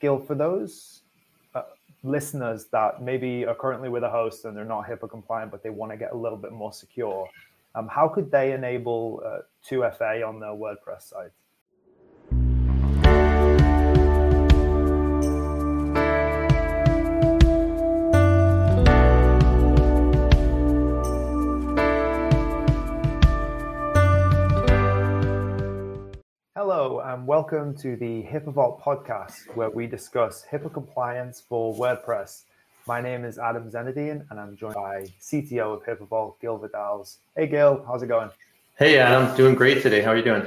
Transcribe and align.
Gil, 0.00 0.18
for 0.18 0.34
those 0.34 1.02
uh, 1.54 1.62
listeners 2.02 2.66
that 2.72 3.02
maybe 3.02 3.44
are 3.46 3.54
currently 3.54 3.88
with 3.88 4.04
a 4.04 4.10
host 4.10 4.44
and 4.44 4.56
they're 4.56 4.64
not 4.64 4.86
HIPAA 4.86 5.10
compliant, 5.10 5.50
but 5.50 5.62
they 5.62 5.70
want 5.70 5.92
to 5.92 5.98
get 5.98 6.12
a 6.12 6.16
little 6.16 6.38
bit 6.38 6.52
more 6.52 6.72
secure, 6.72 7.28
um, 7.74 7.88
how 7.88 8.08
could 8.08 8.30
they 8.30 8.52
enable 8.52 9.22
uh, 9.24 9.38
2FA 9.68 10.26
on 10.26 10.40
their 10.40 10.50
WordPress 10.50 11.02
site? 11.02 11.30
Hello, 26.98 27.14
and 27.14 27.28
welcome 27.28 27.76
to 27.76 27.94
the 27.94 28.24
HIPAA 28.24 28.52
Vault 28.52 28.82
podcast, 28.82 29.54
where 29.54 29.70
we 29.70 29.86
discuss 29.86 30.44
HIPAA 30.50 30.72
compliance 30.72 31.40
for 31.40 31.72
WordPress. 31.72 32.42
My 32.88 33.00
name 33.00 33.24
is 33.24 33.38
Adam 33.38 33.70
Zenadine, 33.70 34.26
and 34.28 34.40
I'm 34.40 34.56
joined 34.56 34.74
by 34.74 35.04
CTO 35.20 35.74
of 35.74 35.84
HIPAA 35.84 36.08
Vault, 36.08 36.40
Gil 36.40 36.58
Vidals. 36.58 37.18
Hey, 37.36 37.46
Gil, 37.46 37.84
how's 37.86 38.02
it 38.02 38.08
going? 38.08 38.30
Hey, 38.80 38.98
Adam, 38.98 39.36
doing 39.36 39.54
great 39.54 39.80
today. 39.80 40.00
How 40.00 40.10
are 40.10 40.16
you 40.16 40.24
doing? 40.24 40.44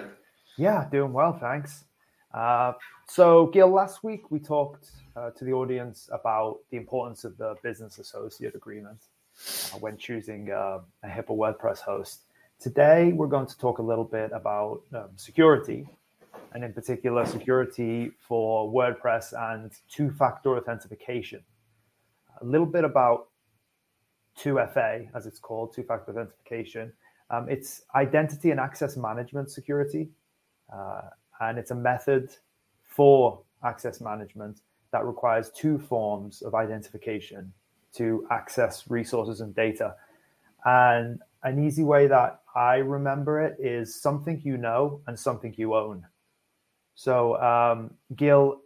Yeah, 0.58 0.90
doing 0.92 1.14
well, 1.14 1.32
thanks. 1.40 1.86
Uh, 2.34 2.74
so, 3.08 3.46
Gil, 3.48 3.70
last 3.70 4.04
week 4.04 4.30
we 4.30 4.38
talked 4.38 4.90
uh, 5.16 5.30
to 5.30 5.46
the 5.46 5.54
audience 5.54 6.10
about 6.12 6.60
the 6.70 6.76
importance 6.76 7.24
of 7.24 7.38
the 7.38 7.56
business 7.64 7.98
associate 7.98 8.56
agreement 8.56 9.00
uh, 9.48 9.78
when 9.78 9.96
choosing 9.96 10.52
uh, 10.52 10.80
a 11.04 11.08
HIPAA 11.08 11.30
WordPress 11.30 11.80
host. 11.80 12.24
Today, 12.60 13.14
we're 13.14 13.28
going 13.28 13.48
to 13.48 13.58
talk 13.58 13.78
a 13.78 13.84
little 13.84 14.04
bit 14.04 14.32
about 14.34 14.82
um, 14.94 15.08
security 15.16 15.88
and 16.54 16.64
in 16.64 16.74
particular 16.74 17.26
security 17.26 18.12
for 18.20 18.72
WordPress 18.72 19.34
and 19.54 19.72
two-factor 19.90 20.58
authentication. 20.58 21.44
A 22.42 22.46
little 22.46 22.66
bit 22.66 22.84
about 22.84 23.30
2FA, 24.40 25.10
as 25.16 25.26
it's 25.26 25.40
called, 25.40 25.74
two-factor 25.74 26.12
authentication. 26.12 26.92
Um, 27.30 27.48
it's 27.50 27.84
identity 27.96 28.52
and 28.52 28.60
access 28.60 28.98
management 28.98 29.50
security, 29.52 30.10
uh, 30.74 31.02
and 31.40 31.58
it's 31.58 31.72
a 31.72 31.76
method 31.76 32.30
for 32.84 33.42
access 33.64 34.02
management 34.02 34.62
that 34.92 35.06
requires 35.06 35.50
two 35.52 35.80
forms 35.80 36.42
of 36.42 36.54
identification 36.54 37.54
to 37.94 38.28
access 38.32 38.90
resources 38.90 39.42
and 39.42 39.56
data. 39.56 39.96
And 40.66 41.20
an 41.44 41.64
easy 41.64 41.84
way 41.84 42.08
that 42.08 42.42
I 42.56 42.76
remember 42.76 43.42
it 43.42 43.58
is 43.60 44.00
something 44.02 44.42
you 44.44 44.58
know 44.58 45.02
and 45.08 45.18
something 45.18 45.54
you 45.58 45.74
own. 45.76 46.06
So, 47.02 47.42
um, 47.42 47.96
Gil, 48.16 48.62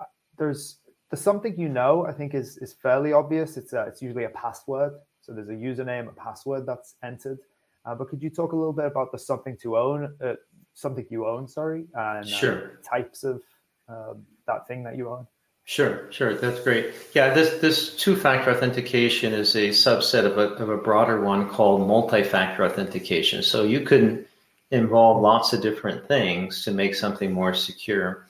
uh, 0.00 0.04
there's 0.38 0.78
there's 1.10 1.20
something 1.20 1.58
you 1.60 1.68
know. 1.68 2.06
I 2.06 2.12
think 2.12 2.34
is 2.34 2.56
is 2.58 2.72
fairly 2.72 3.12
obvious. 3.12 3.58
It's 3.58 3.74
a, 3.74 3.82
it's 3.88 4.00
usually 4.00 4.24
a 4.24 4.30
password. 4.30 4.92
So 5.20 5.34
there's 5.34 5.50
a 5.50 5.52
username, 5.52 6.08
a 6.08 6.12
password 6.12 6.64
that's 6.64 6.94
entered. 7.04 7.38
Uh, 7.84 7.94
but 7.94 8.08
could 8.08 8.22
you 8.22 8.30
talk 8.30 8.52
a 8.52 8.56
little 8.56 8.72
bit 8.72 8.86
about 8.86 9.12
the 9.12 9.18
something 9.18 9.54
to 9.62 9.76
own, 9.76 10.14
uh, 10.24 10.34
something 10.72 11.06
you 11.10 11.26
own, 11.26 11.46
sorry, 11.46 11.84
and 11.94 12.26
sure. 12.26 12.56
uh, 12.56 12.88
types 12.88 13.22
of 13.22 13.42
um, 13.86 14.24
that 14.46 14.66
thing 14.66 14.82
that 14.84 14.96
you 14.96 15.10
own? 15.10 15.26
Sure, 15.64 16.10
sure. 16.10 16.34
That's 16.34 16.60
great. 16.60 16.94
Yeah, 17.12 17.34
this 17.34 17.60
this 17.60 17.96
two-factor 17.96 18.50
authentication 18.50 19.34
is 19.34 19.54
a 19.56 19.68
subset 19.68 20.24
of 20.24 20.38
a 20.38 20.54
of 20.62 20.70
a 20.70 20.78
broader 20.78 21.20
one 21.20 21.50
called 21.50 21.86
multi-factor 21.86 22.64
authentication. 22.64 23.42
So 23.42 23.62
you 23.62 23.82
can 23.82 24.24
involve 24.70 25.22
lots 25.22 25.52
of 25.52 25.62
different 25.62 26.08
things 26.08 26.64
to 26.64 26.72
make 26.72 26.94
something 26.94 27.32
more 27.32 27.54
secure. 27.54 28.26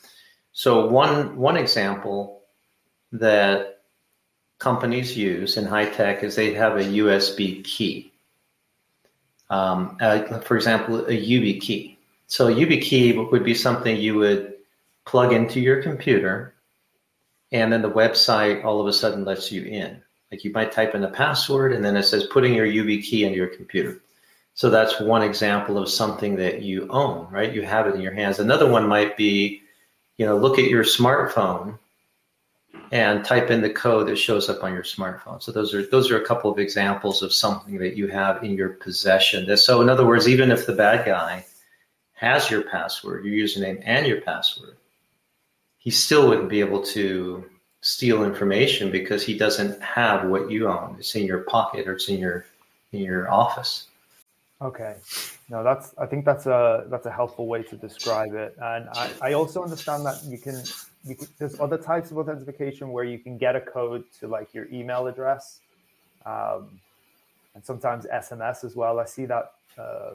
So 0.53 0.87
one 0.87 1.37
one 1.37 1.57
example 1.57 2.43
that 3.13 3.83
companies 4.59 5.17
use 5.17 5.57
in 5.57 5.65
high 5.65 5.89
tech 5.89 6.23
is 6.23 6.35
they 6.35 6.55
have 6.55 6.77
a 6.77 6.85
USB 6.85 7.63
key. 7.65 8.13
Um, 9.49 9.97
uh, 10.01 10.41
for 10.41 10.57
example, 10.57 11.07
a 11.07 11.11
YubiKey. 11.11 11.97
So 12.27 12.49
a 12.49 12.53
YubiKey 12.53 13.31
would 13.31 13.45
be 13.45 13.55
something 13.55 13.97
you 13.97 14.17
would 14.17 14.55
plug 15.05 15.33
into 15.33 15.61
your 15.61 15.83
computer, 15.83 16.55
and 17.53 17.73
then 17.73 17.83
the 17.83 17.91
website 17.91 18.65
all 18.65 18.81
of 18.81 18.87
a 18.89 18.93
sudden 18.93 19.25
lets 19.25 19.53
you 19.53 19.63
in. 19.63 20.03
Like 20.33 20.43
you 20.43 20.51
might 20.53 20.73
type 20.73 20.95
in 20.95 21.05
a 21.05 21.11
password, 21.11 21.73
and 21.73 21.85
then 21.85 21.97
it 21.97 22.03
says 22.03 22.27
putting 22.27 22.55
your 22.55 22.67
YubiKey 22.67 23.23
into 23.23 23.37
your 23.37 23.47
computer. 23.47 24.01
So 24.57 24.71
that's 24.71 24.99
one 24.99 25.23
example 25.23 25.77
of 25.77 25.91
something 25.91 26.35
that 26.37 26.63
you 26.63 26.89
own, 26.89 27.29
right? 27.31 27.53
You 27.53 27.61
have 27.63 27.87
it 27.87 27.95
in 27.95 28.01
your 28.01 28.15
hands. 28.15 28.39
Another 28.39 28.67
one 28.67 28.89
might 28.89 29.15
be, 29.15 29.61
you 30.17 30.25
know, 30.25 30.39
look 30.39 30.59
at 30.59 30.71
your 30.71 30.83
smartphone 30.83 31.79
and 32.91 33.23
type 33.23 33.51
in 33.51 33.61
the 33.61 33.69
code 33.69 34.09
that 34.09 34.17
shows 34.17 34.49
up 34.49 34.65
on 34.65 34.73
your 34.73 34.83
smartphone. 34.83 35.43
So 35.43 35.53
those 35.53 35.75
are 35.75 35.85
those 35.87 36.11
are 36.11 36.19
a 36.19 36.25
couple 36.25 36.51
of 36.51 36.59
examples 36.59 37.23
of 37.23 37.35
something 37.35 37.77
that 37.77 37.99
you 37.99 38.07
have 38.09 38.43
in 38.43 38.53
your 38.53 38.71
possession. 38.71 39.55
So 39.59 39.83
in 39.83 39.91
other 39.91 40.07
words, 40.07 40.27
even 40.27 40.51
if 40.51 40.65
the 40.65 40.73
bad 40.73 41.05
guy 41.05 41.45
has 42.15 42.51
your 42.51 42.63
password, 42.63 43.27
your 43.27 43.35
username 43.35 43.83
and 43.85 44.07
your 44.07 44.23
password, 44.23 44.79
he 45.77 45.91
still 45.91 46.31
wouldn't 46.31 46.49
be 46.49 46.61
able 46.61 46.83
to 46.83 47.45
steal 47.83 48.25
information 48.25 48.91
because 48.91 49.23
he 49.23 49.37
doesn't 49.37 49.83
have 49.83 50.31
what 50.31 50.51
you 50.51 50.67
own. 50.67 50.97
It's 50.99 51.15
in 51.15 51.27
your 51.27 51.41
pocket 51.41 51.87
or 51.87 51.93
it's 51.93 52.09
in 52.09 52.19
your 52.19 52.47
in 52.93 53.01
your 53.01 53.31
office. 53.31 53.89
Okay, 54.63 54.97
no, 55.51 55.63
that's 55.63 55.95
I 55.99 56.07
think 56.07 56.25
that's 56.25 56.47
a 56.47 56.87
that's 56.89 57.05
a 57.05 57.11
helpful 57.11 57.47
way 57.47 57.63
to 57.65 57.77
describe 57.77 58.33
it, 58.33 58.57
and 58.59 58.89
I, 58.95 59.11
I 59.21 59.33
also 59.35 59.63
understand 59.63 60.07
that 60.07 60.25
you 60.25 60.39
can 60.39 60.63
you 61.05 61.15
can 61.15 61.29
there's 61.39 61.61
other 61.61 61.77
types 61.77 62.11
of 62.11 62.17
authentication 62.17 62.91
where 62.91 63.05
you 63.05 63.19
can 63.19 63.37
get 63.37 63.55
a 63.55 63.61
code 63.61 64.05
to 64.21 64.29
like 64.29 64.55
your 64.55 64.67
email 64.73 65.09
address, 65.09 65.61
um, 66.25 66.81
and 67.55 67.63
sometimes 67.63 68.07
SMS 68.07 68.65
as 68.65 68.75
well. 68.75 68.99
I 68.99 69.05
see 69.05 69.27
that 69.27 69.53
uh, 69.77 70.13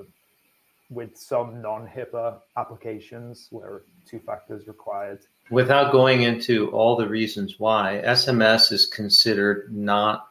with 0.89 1.15
some 1.15 1.61
non 1.61 1.87
HIPAA 1.87 2.39
applications 2.57 3.47
where 3.51 3.83
two 4.07 4.19
factors 4.19 4.67
required. 4.67 5.19
Without 5.51 5.91
going 5.91 6.23
into 6.23 6.71
all 6.71 6.95
the 6.95 7.07
reasons 7.07 7.59
why, 7.59 8.01
SMS 8.03 8.71
is 8.71 8.87
considered 8.87 9.71
not 9.71 10.29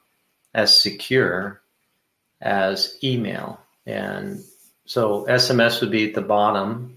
as 0.53 0.77
secure 0.77 1.62
as 2.41 2.98
email 3.04 3.60
and 3.91 4.43
so 4.87 5.27
SMS 5.27 5.81
would 5.81 5.91
be 5.91 6.09
at 6.09 6.15
the 6.15 6.23
bottom. 6.23 6.97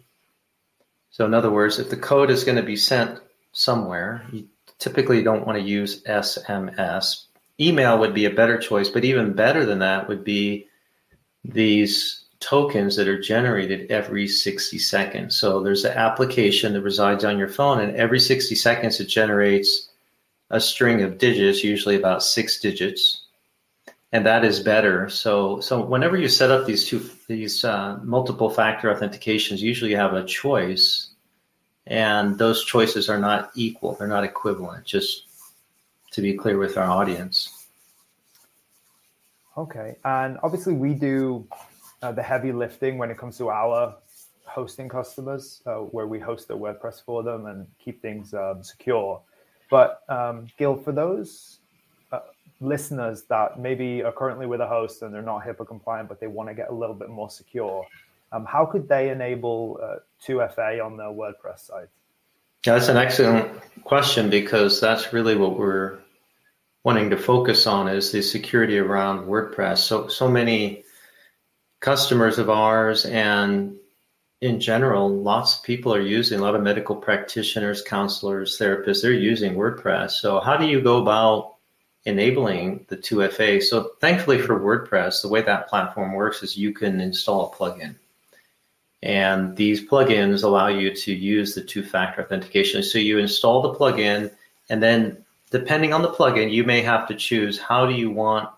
So 1.12 1.26
in 1.26 1.34
other 1.34 1.52
words, 1.52 1.80
if 1.80 1.90
the 1.90 1.98
code 1.98 2.31
is 2.31 2.44
going 2.44 2.58
to 2.58 2.64
be 2.64 2.76
sent 2.76 3.20
somewhere, 3.52 4.26
you 4.31 4.48
typically 4.80 5.22
don't 5.24 5.46
want 5.46 5.59
to 5.59 5.64
use 5.64 6.02
SMS. 6.04 7.26
Email 7.59 8.00
would 8.00 8.14
be 8.14 8.26
a 8.26 8.31
better 8.31 8.58
choice, 8.58 8.90
but 8.90 9.06
even 9.06 9.34
better 9.34 9.66
than 9.66 9.80
that 9.80 10.08
would 10.08 10.24
be 10.24 10.68
these 11.46 12.24
tokens 12.40 12.96
that 12.96 13.08
are 13.08 13.20
generated 13.20 13.90
every 13.90 14.28
60 14.28 14.78
seconds. 14.78 15.36
So 15.38 15.62
there's 15.62 15.86
an 15.86 15.94
application 15.94 16.74
that 16.74 16.81
resides 16.81 17.24
on 17.24 17.38
your 17.38 17.48
phone, 17.48 17.80
and 17.80 17.96
every 17.96 18.20
60 18.20 18.56
seconds 18.56 19.00
it 19.00 19.06
generates 19.06 19.90
a 20.50 20.60
string 20.60 21.02
of 21.02 21.18
digits, 21.18 21.64
usually 21.64 21.96
about 21.96 22.24
six 22.24 22.60
digits, 22.60 23.22
and 24.13 24.28
that 24.28 24.46
is 24.46 24.59
better. 24.59 25.09
So, 25.09 25.59
so 25.59 25.81
whenever 25.84 26.16
you 26.16 26.29
set 26.29 26.51
up 26.51 26.68
these 26.68 26.88
two, 26.88 27.09
these 27.28 27.66
uh, 27.66 28.00
multiple 28.03 28.50
factor 28.50 28.94
authentications, 28.94 29.57
usually 29.57 29.90
you 29.90 29.97
have 29.97 30.13
a 30.13 30.24
choice, 30.24 31.09
and 31.88 32.38
those 32.38 32.63
choices 32.63 33.09
are 33.09 33.18
not 33.18 33.50
equal; 33.56 33.96
they're 33.96 34.07
not 34.07 34.24
equivalent. 34.24 34.85
Just 34.85 35.25
to 36.12 36.22
be 36.22 36.35
clear 36.35 36.59
with 36.59 36.78
our 36.78 36.88
audience. 36.88 37.68
Okay, 39.57 39.96
and 40.06 40.38
obviously 40.44 40.74
we 40.74 40.94
do 40.94 41.47
uh, 42.03 42.12
the 42.12 42.24
heavy 42.24 42.51
lifting 42.51 43.00
when 43.00 43.09
it 43.09 43.18
comes 43.18 43.38
to 43.40 43.50
our 43.50 43.95
hosting 44.45 44.88
customers, 44.88 45.63
uh, 45.66 45.78
where 45.78 46.06
we 46.06 46.19
host 46.19 46.47
the 46.47 46.56
WordPress 46.56 47.03
for 47.03 47.24
them 47.24 47.47
and 47.47 47.66
keep 47.84 48.00
things 48.03 48.35
um, 48.35 48.62
secure. 48.62 49.22
But 49.72 50.01
um, 50.07 50.45
Gil, 50.60 50.75
for 50.75 50.92
those 50.92 51.60
listeners 52.63 53.24
that 53.24 53.60
maybe 53.60 54.04
are 54.04 54.12
currently 54.12 54.45
with 54.45 54.62
a 54.62 54.68
host 54.68 55.01
and 55.01 55.13
they're 55.13 55.21
not 55.21 55.44
HIPAA 55.44 55.68
compliant, 55.68 56.10
but 56.10 56.19
they 56.19 56.27
want 56.27 56.50
to 56.50 56.56
get 56.56 56.69
a 56.69 56.74
little 56.74 56.95
bit 56.95 57.10
more 57.10 57.30
secure, 57.30 57.86
um, 58.31 58.45
how 58.45 58.65
could 58.65 58.88
they 58.89 59.10
enable 59.10 59.80
uh, 59.81 59.98
2FA 60.25 60.83
on 60.83 60.98
their 60.98 61.07
WordPress 61.07 61.68
site? 61.68 61.88
Yeah, 62.65 62.74
that's 62.74 62.88
an 62.88 62.98
excellent 62.98 63.51
question 63.83 64.30
because 64.30 64.81
that's 64.81 65.13
really 65.13 65.36
what 65.36 65.57
we're 65.57 66.00
wanting 66.83 67.10
to 67.12 67.18
focus 67.18 67.68
on 67.68 67.88
is 67.88 68.12
the 68.12 68.21
security 68.21 68.80
around 68.80 69.27
WordPress. 69.27 69.80
So 69.80 70.07
so 70.07 70.30
many 70.30 70.83
customers 71.80 72.39
of 72.39 72.50
ours 72.50 73.06
and 73.06 73.75
in 74.42 74.60
general, 74.60 75.10
lots 75.10 75.57
of 75.57 75.63
people 75.63 75.94
are 75.94 76.01
using 76.01 76.39
a 76.39 76.42
lot 76.42 76.56
of 76.56 76.62
medical 76.62 76.95
practitioners, 76.95 77.81
counselors, 77.81 78.57
therapists, 78.60 79.01
they're 79.01 79.13
using 79.13 79.56
WordPress. 79.56 80.12
So 80.12 80.42
how 80.42 80.57
do 80.57 80.65
you 80.65 80.81
go 80.81 81.01
about 81.01 81.52
enabling 82.05 82.85
the 82.89 82.97
2FA. 82.97 83.61
So 83.63 83.91
thankfully 84.01 84.39
for 84.39 84.59
WordPress, 84.59 85.21
the 85.21 85.29
way 85.29 85.41
that 85.41 85.69
platform 85.69 86.13
works 86.13 86.44
is 86.44 86.57
you 86.57 86.73
can 86.73 87.00
install 87.00 87.51
a 87.51 87.55
plugin. 87.55 87.95
And 89.01 89.55
these 89.55 89.85
plugins 89.88 90.44
allow 90.44 90.67
you 90.67 90.94
to 90.95 91.13
use 91.13 91.53
the 91.53 91.61
two 91.61 91.83
factor 91.83 92.21
authentication. 92.21 92.83
So 92.83 92.97
you 93.00 93.19
install 93.19 93.61
the 93.61 93.73
plugin, 93.73 94.31
and 94.69 94.81
then 94.81 95.23
depending 95.51 95.94
on 95.94 96.01
the 96.01 96.09
plugin, 96.09 96.51
you 96.51 96.63
may 96.63 96.81
have 96.81 97.07
to 97.07 97.15
choose 97.15 97.59
how 97.59 97.85
do 97.85 97.94
you 97.94 98.09
want 98.09 98.50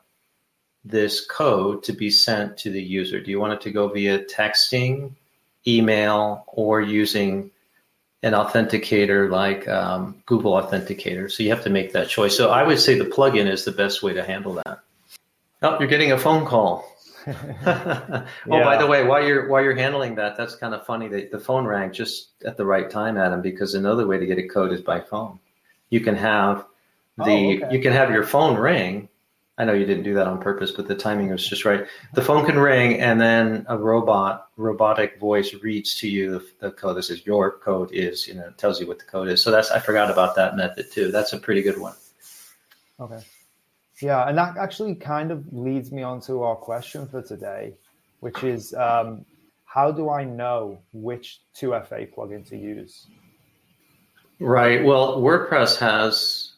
this 0.84 1.26
code 1.26 1.84
to 1.84 1.94
be 1.94 2.12
sent 2.12 2.58
to 2.58 2.70
the 2.70 2.82
user? 2.82 3.20
Do 3.20 3.32
you 3.32 3.40
want 3.40 3.54
it 3.54 3.62
to 3.62 3.72
go 3.72 3.88
via 3.88 4.20
texting, 4.26 5.12
email, 5.68 6.44
or 6.48 6.82
using 6.82 7.50
an 8.26 8.34
authenticator 8.34 9.30
like 9.30 9.68
um, 9.68 10.22
Google 10.26 10.54
Authenticator? 10.54 11.32
So 11.32 11.44
you 11.44 11.52
have 11.52 11.64
to 11.64 11.70
make 11.70 11.94
that 11.94 12.10
choice. 12.10 12.36
So 12.36 12.50
I 12.50 12.64
would 12.64 12.80
say 12.80 12.98
the 12.98 13.06
plugin 13.06 13.48
is 13.48 13.64
the 13.64 13.72
best 13.72 14.02
way 14.02 14.14
to 14.14 14.24
handle 14.24 14.56
that. 14.66 14.80
Oh, 15.62 15.80
you're 15.80 15.88
getting 15.88 16.12
a 16.12 16.18
phone 16.18 16.46
call. 16.46 16.92
oh, 17.28 17.34
yeah. 17.66 18.64
by 18.64 18.78
the 18.78 18.88
way, 18.88 19.04
while 19.04 19.26
you're 19.26 19.48
while 19.48 19.64
you're 19.64 19.76
handling 19.76 20.16
that, 20.16 20.38
that's 20.38 20.56
kind 20.56 20.74
of 20.74 20.86
funny 20.86 21.08
that 21.08 21.32
the 21.32 21.40
phone 21.40 21.66
rang 21.66 21.92
just 21.92 22.30
at 22.44 22.58
the 22.58 22.66
right 22.66 22.90
time, 22.90 23.18
Adam. 23.18 23.42
Because 23.42 23.74
another 23.74 24.06
way 24.06 24.18
to 24.18 24.26
get 24.26 24.38
a 24.38 24.48
code 24.48 24.74
is 24.74 24.82
by 24.82 25.00
phone. 25.00 25.40
You 25.90 26.02
can 26.02 26.16
have 26.16 26.66
the 27.18 27.24
oh, 27.24 27.66
okay. 27.66 27.68
you 27.72 27.82
can 27.82 27.94
have 27.94 28.12
your 28.12 28.24
phone 28.24 28.58
ring. 28.58 29.08
I 29.58 29.64
know 29.64 29.74
you 29.74 29.86
didn't 29.86 30.04
do 30.04 30.16
that 30.16 30.28
on 30.28 30.42
purpose, 30.42 30.72
but 30.72 30.88
the 30.88 30.96
timing 30.96 31.30
was 31.30 31.48
just 31.48 31.64
right. 31.64 31.86
The 32.14 32.22
phone 32.22 32.46
can 32.46 32.60
ring, 32.60 33.00
and 33.00 33.22
then 33.22 33.66
a 33.70 33.78
robot 33.78 34.50
robotic 34.58 35.18
voice 35.18 35.54
reads 35.54 35.96
to 36.00 36.10
you 36.10 36.32
the, 36.32 36.46
the 36.60 36.72
code 36.72 36.98
that 36.98 37.04
says 37.04 37.26
your 37.26 37.52
code 37.60 37.92
is 37.94 38.28
you 38.28 38.34
know 38.34 38.52
tells 38.58 38.82
you 38.82 38.88
what 38.88 39.00
the 39.00 39.06
code 39.06 39.30
is. 39.30 39.42
So 39.42 39.52
that's 39.52 39.72
I 39.72 39.80
forgot 39.80 40.12
about 40.12 40.36
that 40.36 40.58
method 40.58 40.92
too. 40.92 41.10
That's 41.10 41.32
a 41.32 41.40
pretty 41.40 41.62
good 41.62 41.80
one. 41.80 41.96
Okay. 43.00 43.20
Yeah, 44.02 44.28
and 44.28 44.38
that 44.38 44.58
actually 44.58 44.96
kind 44.96 45.32
of 45.32 45.54
leads 45.54 45.90
me 45.92 46.04
on 46.04 46.20
to 46.22 46.44
our 46.44 46.58
question 46.58 47.08
for 47.08 47.22
today, 47.22 47.74
which 48.20 48.44
is 48.44 48.74
um, 48.74 49.26
how 49.64 49.90
do 49.90 50.10
I 50.10 50.26
know 50.26 50.80
which 50.92 51.40
2FA 51.58 52.14
plugin 52.14 52.46
to 52.50 52.58
use? 52.58 53.08
Right. 54.40 54.84
Well, 54.84 55.22
WordPress 55.22 55.78
has 55.78 56.55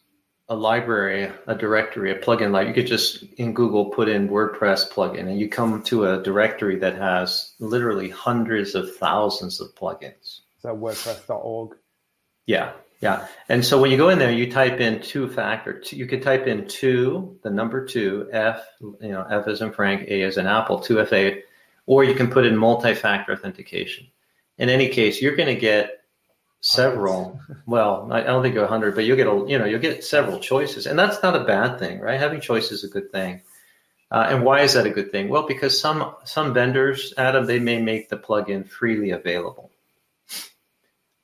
a 0.50 0.56
library, 0.56 1.32
a 1.48 1.56
directory, 1.56 2.12
a 2.12 2.20
plugin 2.20 2.52
like 2.52 2.68
you 2.68 2.74
could 2.74 2.88
just 2.88 3.24
in 3.38 3.54
Google 3.54 3.86
put 3.86 4.08
in 4.08 4.30
WordPress 4.30 4.90
plugin 4.90 5.28
and 5.28 5.40
you 5.40 5.50
come 5.50 5.84
to 5.84 6.06
a 6.06 6.24
directory 6.24 6.78
that 6.80 6.96
has 6.96 7.54
literally 7.60 8.10
hundreds 8.10 8.74
of 8.74 8.96
thousands 8.96 9.60
of 9.60 9.76
plugins. 9.76 10.40
Is 10.58 10.64
that 10.64 10.74
WordPress.org? 10.74 11.76
Yeah. 12.46 12.72
Yeah. 13.02 13.28
And 13.50 13.64
so 13.64 13.80
when 13.80 13.92
you 13.92 13.98
go 13.98 14.10
in 14.10 14.18
there, 14.18 14.32
you 14.32 14.50
type 14.50 14.80
in 14.80 15.02
two 15.02 15.30
factor. 15.30 15.84
You 15.92 16.08
could 16.08 16.24
type 16.24 16.48
in 16.48 16.68
two, 16.68 17.38
the 17.44 17.50
number 17.50 17.86
two, 17.86 18.28
F, 18.32 18.66
you 18.82 19.12
know, 19.12 19.26
F 19.30 19.48
as 19.48 19.62
in 19.62 19.72
Frank, 19.72 20.08
A 20.10 20.24
as 20.24 20.38
in 20.38 20.48
Apple, 20.48 20.80
2FA, 20.80 21.42
or 21.86 22.04
you 22.04 22.16
can 22.16 22.30
put 22.30 22.46
in 22.46 22.58
multi 22.58 22.96
factor 22.96 23.34
authentication. 23.34 24.08
In 24.58 24.70
any 24.70 24.90
case, 24.90 25.22
you're 25.22 25.36
going 25.36 25.54
to 25.54 25.60
get 25.60 25.97
several. 26.62 27.40
well, 27.66 28.10
I 28.12 28.22
don't 28.22 28.44
think 28.44 28.56
a 28.56 28.68
hundred, 28.68 28.96
but 28.96 29.06
you'll 29.06 29.18
get 29.18 29.28
a, 29.28 29.46
you 29.48 29.58
know, 29.58 29.66
you'll 29.66 29.80
get 29.80 30.04
several 30.04 30.40
choices. 30.40 30.86
And 30.86 30.98
that's 30.98 31.22
not 31.24 31.36
a 31.36 31.46
bad 31.46 31.80
thing, 31.80 32.00
right? 32.00 32.20
Having 32.20 32.42
choices 32.42 32.84
is 32.84 32.90
a 32.90 32.94
good 32.94 33.12
thing. 33.12 33.42
Uh, 34.10 34.28
and 34.30 34.44
why 34.44 34.62
is 34.62 34.74
that 34.74 34.86
a 34.86 34.92
good 34.92 35.12
thing? 35.12 35.28
Well, 35.28 35.46
because 35.46 35.80
some 35.80 36.16
some 36.24 36.54
vendors, 36.54 37.14
Adam, 37.18 37.46
they 37.46 37.60
may 37.60 37.82
make 37.82 38.10
the 38.10 38.18
plugin 38.18 38.68
freely 38.68 39.12
available. 39.12 39.72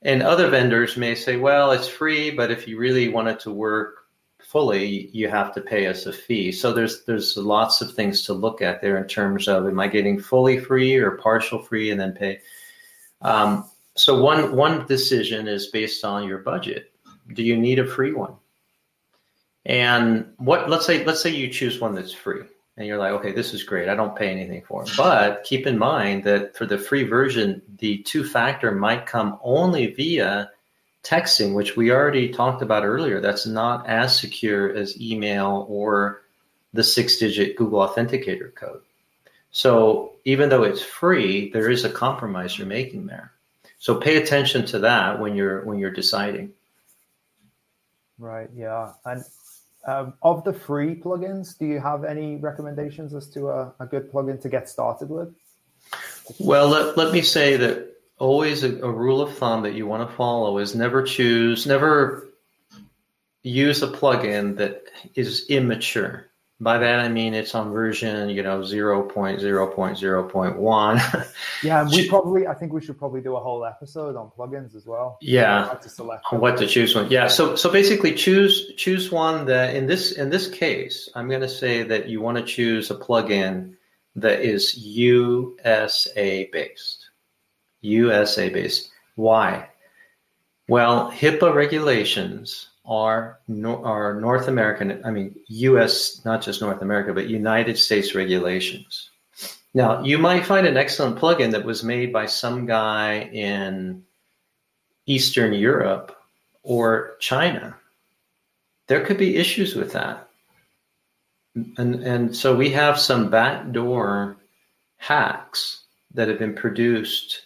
And 0.01 0.21
other 0.21 0.49
vendors 0.49 0.97
may 0.97 1.15
say, 1.15 1.37
well, 1.37 1.71
it's 1.71 1.87
free, 1.87 2.29
but 2.29 2.51
if 2.51 2.67
you 2.67 2.77
really 2.77 3.07
want 3.07 3.29
it 3.29 3.39
to 3.41 3.51
work 3.51 3.99
fully, 4.41 5.09
you 5.13 5.29
have 5.29 5.53
to 5.53 5.61
pay 5.61 5.87
us 5.87 6.05
a 6.05 6.11
fee. 6.11 6.51
So 6.51 6.73
there's 6.73 7.05
there's 7.05 7.37
lots 7.37 7.81
of 7.81 7.93
things 7.93 8.23
to 8.23 8.33
look 8.33 8.61
at 8.61 8.81
there 8.81 8.97
in 8.97 9.07
terms 9.07 9.47
of 9.47 9.65
am 9.65 9.79
I 9.79 9.87
getting 9.87 10.19
fully 10.19 10.59
free 10.59 10.97
or 10.97 11.11
partial 11.11 11.61
free 11.61 11.89
and 11.89 11.99
then 11.99 12.11
pay. 12.11 12.41
Um, 13.21 13.69
so 13.95 14.21
one 14.21 14.55
one 14.55 14.85
decision 14.85 15.47
is 15.47 15.67
based 15.67 16.03
on 16.03 16.27
your 16.27 16.39
budget. 16.39 16.91
Do 17.33 17.43
you 17.43 17.57
need 17.57 17.79
a 17.79 17.87
free 17.87 18.13
one? 18.13 18.35
And 19.65 20.33
what 20.37 20.69
let's 20.69 20.85
say 20.85 21.05
let's 21.05 21.21
say 21.21 21.29
you 21.29 21.49
choose 21.49 21.79
one 21.79 21.95
that's 21.95 22.13
free 22.13 22.43
and 22.77 22.87
you're 22.87 22.97
like, 22.97 23.11
okay, 23.13 23.31
this 23.31 23.53
is 23.53 23.63
great. 23.63 23.87
I 23.87 23.95
don't 23.95 24.15
pay 24.15 24.29
anything 24.29 24.63
for 24.67 24.83
it. 24.83 24.91
But 24.97 25.43
keep 25.43 25.67
in 25.67 25.77
mind 25.77 26.23
that 26.23 26.57
for 26.57 26.65
the 26.65 26.77
free 26.77 27.03
version, 27.03 27.61
the 27.77 27.99
two 27.99 28.23
factor 28.23 28.71
might 28.71 29.05
come 29.05 29.37
only 29.43 29.87
via 29.93 30.49
texting, 31.03 31.53
which 31.53 31.77
we 31.77 31.91
already 31.91 32.29
talked 32.29 32.61
about 32.61 32.83
earlier. 32.83 33.19
That's 33.19 33.45
not 33.45 33.87
as 33.87 34.17
secure 34.17 34.73
as 34.73 34.99
email 34.99 35.67
or 35.69 36.21
the 36.73 36.83
six 36.83 37.17
digit 37.17 37.55
Google 37.55 37.87
Authenticator 37.87 38.53
code. 38.55 38.81
So 39.51 40.13
even 40.25 40.49
though 40.49 40.63
it's 40.63 40.81
free, 40.81 41.51
there 41.51 41.69
is 41.69 41.85
a 41.85 41.89
compromise 41.89 42.57
you're 42.57 42.65
making 42.65 43.05
there. 43.05 43.33
So 43.83 43.95
pay 43.95 44.15
attention 44.15 44.63
to 44.67 44.79
that 44.79 45.19
when 45.19 45.35
you're 45.35 45.65
when 45.65 45.77
you're 45.77 45.91
deciding. 45.91 46.53
Right. 48.17 48.49
Yeah. 48.55 48.93
And 49.03 49.25
um, 49.85 50.13
of 50.21 50.45
the 50.45 50.53
free 50.53 50.95
plugins, 50.95 51.57
do 51.57 51.65
you 51.65 51.81
have 51.81 52.05
any 52.05 52.37
recommendations 52.37 53.13
as 53.13 53.27
to 53.31 53.49
a, 53.49 53.73
a 53.81 53.85
good 53.85 54.09
plugin 54.09 54.39
to 54.39 54.47
get 54.47 54.69
started 54.69 55.09
with? 55.09 55.35
Well, 56.39 56.69
let, 56.69 56.95
let 56.95 57.11
me 57.11 57.21
say 57.21 57.57
that 57.57 57.97
always 58.19 58.63
a, 58.63 58.79
a 58.81 58.89
rule 58.89 59.19
of 59.19 59.37
thumb 59.37 59.63
that 59.63 59.73
you 59.73 59.85
want 59.85 60.09
to 60.09 60.15
follow 60.15 60.59
is 60.59 60.73
never 60.73 61.03
choose, 61.03 61.67
never 61.67 62.29
use 63.41 63.83
a 63.83 63.87
plugin 63.89 64.55
that 64.59 64.85
is 65.15 65.45
immature. 65.49 66.27
By 66.63 66.77
that 66.77 67.01
I 67.01 67.09
mean 67.09 67.33
it's 67.33 67.53
on 67.53 67.71
version, 67.71 68.29
you 68.29 68.41
know, 68.41 68.61
0.0.0.1. 68.61 71.27
yeah, 71.63 71.81
and 71.81 71.91
we 71.91 72.07
probably 72.07 72.47
I 72.47 72.53
think 72.53 72.71
we 72.71 72.81
should 72.81 72.97
probably 72.97 73.19
do 73.21 73.35
a 73.35 73.39
whole 73.39 73.65
episode 73.65 74.15
on 74.15 74.31
plugins 74.37 74.75
as 74.75 74.85
well. 74.85 75.17
Yeah. 75.21 75.67
What 75.67 75.81
to 75.81 75.89
select 75.89 76.25
what 76.31 76.57
to 76.57 76.67
choose 76.67 76.95
one. 76.95 77.11
Yeah. 77.11 77.27
So 77.27 77.55
so 77.55 77.69
basically 77.69 78.13
choose 78.13 78.73
choose 78.77 79.11
one 79.11 79.45
that 79.45 79.75
in 79.75 79.87
this 79.87 80.13
in 80.13 80.29
this 80.29 80.47
case, 80.47 81.09
I'm 81.15 81.29
gonna 81.29 81.49
say 81.49 81.83
that 81.83 82.07
you 82.07 82.21
want 82.21 82.37
to 82.37 82.43
choose 82.43 82.89
a 82.89 82.95
plugin 82.95 83.75
that 84.15 84.41
is 84.41 84.77
USA 84.77 86.49
based. 86.51 87.09
USA 87.81 88.49
based. 88.49 88.91
Why? 89.15 89.67
Well, 90.69 91.11
HIPAA 91.11 91.53
regulations 91.53 92.69
are 92.85 93.39
are 93.47 94.19
North 94.19 94.47
American, 94.47 95.01
I 95.05 95.11
mean 95.11 95.35
U.S. 95.47 96.23
not 96.25 96.41
just 96.41 96.61
North 96.61 96.81
America, 96.81 97.13
but 97.13 97.27
United 97.27 97.77
States 97.77 98.13
regulations. 98.15 99.09
Now, 99.73 100.03
you 100.03 100.17
might 100.17 100.45
find 100.45 100.67
an 100.67 100.77
excellent 100.77 101.17
plugin 101.17 101.51
that 101.51 101.65
was 101.65 101.83
made 101.83 102.13
by 102.13 102.27
some 102.27 102.65
guy 102.65 103.21
in 103.21 104.03
Eastern 105.05 105.53
Europe 105.53 106.15
or 106.61 107.15
China. 107.19 107.75
There 108.87 109.03
could 109.03 109.17
be 109.17 109.37
issues 109.37 109.75
with 109.75 109.93
that. 109.93 110.27
And, 111.55 111.95
and 111.95 112.35
so 112.35 112.55
we 112.55 112.69
have 112.71 112.99
some 112.99 113.29
backdoor 113.29 114.37
hacks 114.97 115.83
that 116.13 116.27
have 116.27 116.39
been 116.39 116.55
produced 116.55 117.41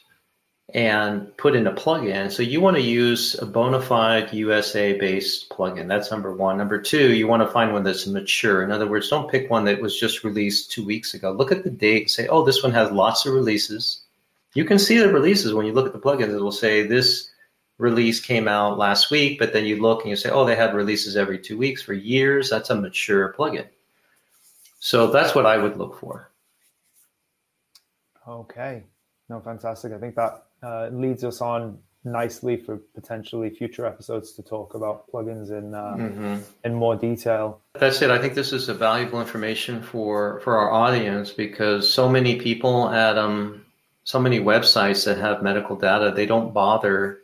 and 0.74 1.36
put 1.38 1.55
in 1.55 1.67
a 1.67 1.74
plugin. 1.74 2.31
So 2.31 2.43
you 2.43 2.59
want 2.59 2.75
to 2.75 2.81
use 2.81 3.36
a 3.36 3.45
bona 3.45 3.81
fide 3.81 4.33
USA 4.33 4.97
based 4.97 5.50
plugin. 5.50 5.88
That's 5.88 6.12
number 6.12 6.33
one. 6.33 6.57
Number 6.57 6.81
two, 6.81 7.13
you 7.13 7.27
want 7.27 7.41
to 7.41 7.50
find 7.50 7.71
one 7.71 7.83
that's 7.83 8.05
mature. 8.05 8.63
In 8.63 8.71
other 8.71 8.88
words, 8.88 9.09
don't 9.09 9.31
pick 9.31 9.50
one 9.50 9.63
that 9.65 9.81
was 9.81 9.97
just 9.97 10.25
released 10.25 10.71
two 10.71 10.86
weeks 10.86 11.13
ago. 11.13 11.31
Look 11.31 11.53
at 11.53 11.63
the 11.63 11.69
date, 11.69 12.09
say, 12.09 12.27
oh, 12.27 12.43
this 12.43 12.63
one 12.63 12.74
has 12.74 12.91
lots 12.91 13.25
of 13.25 13.33
releases. 13.33 14.01
You 14.55 14.65
can 14.65 14.79
see 14.79 14.97
the 14.97 15.12
releases 15.12 15.53
when 15.53 15.65
you 15.65 15.71
look 15.71 15.88
at 15.88 15.93
the 15.93 16.00
plugins. 16.00 16.33
It 16.33 16.41
will 16.41 16.51
say 16.51 16.86
this 16.86 17.31
release 17.77 18.19
came 18.19 18.47
out 18.47 18.77
last 18.77 19.09
week, 19.09 19.39
but 19.39 19.53
then 19.53 19.65
you 19.65 19.81
look 19.81 20.01
and 20.01 20.09
you 20.09 20.15
say, 20.15 20.31
oh, 20.31 20.45
they 20.45 20.55
had 20.55 20.74
releases 20.74 21.15
every 21.15 21.39
two 21.39 21.57
weeks 21.57 21.81
for 21.81 21.93
years. 21.93 22.50
That's 22.50 22.71
a 22.71 22.75
mature 22.75 23.33
plugin. 23.38 23.67
So 24.79 25.07
that's 25.07 25.33
what 25.33 25.45
I 25.45 25.57
would 25.57 25.77
look 25.77 26.00
for. 26.00 26.29
Okay. 28.27 28.83
No, 29.29 29.39
fantastic. 29.39 29.93
I 29.93 29.97
think 29.97 30.15
that 30.15 30.47
uh, 30.63 30.89
leads 30.91 31.23
us 31.23 31.41
on 31.41 31.77
nicely 32.07 32.57
for 32.57 32.77
potentially 32.95 33.49
future 33.49 33.85
episodes 33.85 34.31
to 34.33 34.41
talk 34.41 34.73
about 34.73 35.11
plugins 35.11 35.51
in 35.51 35.73
uh, 35.73 35.95
mm-hmm. 35.95 36.37
in 36.63 36.73
more 36.73 36.95
detail. 36.95 37.61
That's 37.73 38.01
it. 38.01 38.09
I 38.09 38.19
think 38.19 38.33
this 38.33 38.53
is 38.53 38.69
a 38.69 38.73
valuable 38.73 39.21
information 39.21 39.81
for 39.81 40.39
for 40.41 40.57
our 40.57 40.71
audience 40.71 41.31
because 41.31 41.91
so 41.91 42.09
many 42.09 42.39
people 42.39 42.89
at 42.89 43.17
um 43.17 43.65
so 44.03 44.19
many 44.19 44.39
websites 44.39 45.05
that 45.05 45.17
have 45.17 45.43
medical 45.43 45.75
data 45.75 46.11
they 46.15 46.25
don't 46.25 46.53
bother 46.53 47.19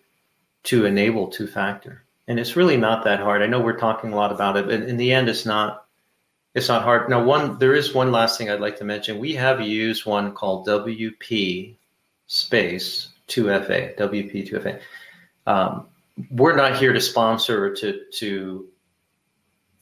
to 0.63 0.85
enable 0.85 1.27
two 1.27 1.47
factor, 1.47 2.03
and 2.27 2.39
it's 2.39 2.55
really 2.55 2.77
not 2.77 3.03
that 3.05 3.19
hard. 3.19 3.41
I 3.41 3.47
know 3.47 3.61
we're 3.61 3.79
talking 3.79 4.13
a 4.13 4.15
lot 4.15 4.31
about 4.31 4.57
it, 4.57 4.65
but 4.65 4.75
in 4.75 4.97
the 4.97 5.13
end, 5.13 5.29
it's 5.29 5.45
not. 5.45 5.79
It's 6.55 6.67
not 6.67 6.83
hard. 6.83 7.09
Now, 7.09 7.23
one 7.23 7.57
there 7.57 7.73
is 7.73 7.95
one 7.95 8.11
last 8.11 8.37
thing 8.37 8.49
I'd 8.49 8.59
like 8.59 8.77
to 8.77 8.83
mention. 8.83 9.17
We 9.17 9.33
have 9.33 9.59
used 9.59 10.05
one 10.05 10.33
called 10.33 10.67
WP 10.67 11.75
space 12.27 13.12
2FA, 13.33 13.97
WP 13.97 14.49
2FA. 14.49 14.79
Um, 15.45 15.87
we're 16.29 16.55
not 16.55 16.77
here 16.77 16.93
to 16.93 17.01
sponsor 17.01 17.65
or 17.65 17.75
to 17.75 18.01
to 18.19 18.67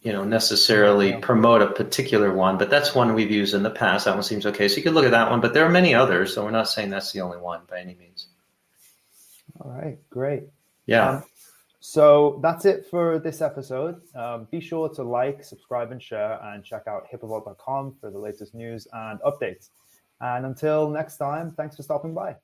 you 0.01 0.11
know 0.13 0.23
necessarily 0.23 1.13
promote 1.17 1.61
a 1.61 1.67
particular 1.67 2.33
one, 2.33 2.57
but 2.57 2.69
that's 2.69 2.95
one 2.95 3.13
we've 3.13 3.31
used 3.31 3.53
in 3.53 3.63
the 3.63 3.69
past. 3.69 4.05
That 4.05 4.15
one 4.15 4.23
seems 4.23 4.45
okay. 4.45 4.67
So 4.67 4.77
you 4.77 4.83
could 4.83 4.93
look 4.93 5.05
at 5.05 5.11
that 5.11 5.29
one, 5.29 5.41
but 5.41 5.53
there 5.53 5.65
are 5.65 5.69
many 5.69 5.93
others. 5.93 6.33
So 6.33 6.43
we're 6.43 6.51
not 6.51 6.69
saying 6.69 6.89
that's 6.89 7.11
the 7.11 7.21
only 7.21 7.37
one 7.37 7.61
by 7.69 7.79
any 7.79 7.95
means. 7.95 8.27
All 9.59 9.71
right, 9.71 9.97
great. 10.09 10.43
Yeah. 10.85 11.09
Um, 11.09 11.23
so 11.81 12.39
that's 12.43 12.65
it 12.65 12.85
for 12.89 13.19
this 13.19 13.41
episode. 13.41 14.01
Um, 14.15 14.47
be 14.51 14.59
sure 14.59 14.87
to 14.89 15.03
like, 15.03 15.43
subscribe, 15.43 15.91
and 15.91 16.01
share, 16.01 16.39
and 16.43 16.63
check 16.63 16.83
out 16.87 17.07
hipaavault.com 17.11 17.95
for 17.99 18.11
the 18.11 18.19
latest 18.19 18.53
news 18.53 18.87
and 18.93 19.19
updates. 19.21 19.69
And 20.19 20.45
until 20.45 20.89
next 20.89 21.17
time, 21.17 21.51
thanks 21.51 21.75
for 21.75 21.83
stopping 21.83 22.13
by. 22.13 22.35